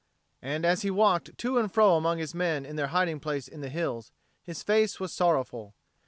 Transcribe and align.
And 0.41 0.65
as 0.65 0.81
he 0.81 0.89
walked 0.89 1.37
to 1.37 1.59
and 1.59 1.71
fro 1.71 1.95
among 1.95 2.17
his 2.17 2.33
men 2.33 2.65
in 2.65 2.75
their 2.75 2.87
hiding 2.87 3.19
place 3.19 3.47
in 3.47 3.61
the 3.61 3.69
hills, 3.69 4.11
his 4.41 4.63
face 4.63 4.99
was 4.99 5.13
sorrowful. 5.13 5.75